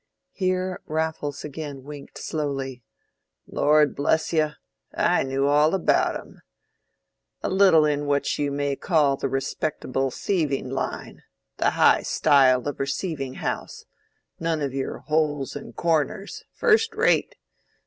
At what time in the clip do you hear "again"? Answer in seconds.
1.45-1.83